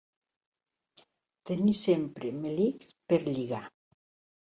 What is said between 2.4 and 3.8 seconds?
melics per lligar.